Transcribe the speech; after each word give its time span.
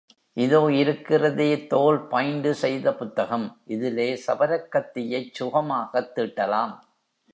இதோ 0.37 0.71
இருக்கிறதே 0.71 1.67
தோல் 1.67 1.99
பைண்டு 2.07 2.51
செய்த 2.51 2.95
புத்தகம், 2.95 3.61
இதிலே 3.65 4.23
சவரக் 4.27 4.71
கத்தியைச் 4.71 5.33
சுகமாகத் 5.33 6.11
தீட்டலாம். 6.15 6.73